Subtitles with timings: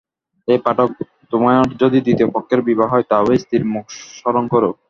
[0.47, 0.89] হে পাঠক,
[1.33, 3.85] তোমার যদি দ্বিতীয় পক্ষের বিবাহ হয় তবে স্ত্রীর মুখ
[4.17, 4.71] স্মরণ করো।